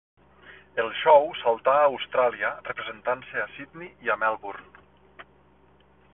[0.83, 4.87] El show saltà a Austràlia, representant-se a Sydney i a Melbourne.